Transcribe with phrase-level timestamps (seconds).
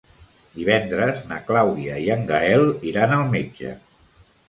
[0.59, 3.79] Divendres na Clàudia i en Gaël iran al metge.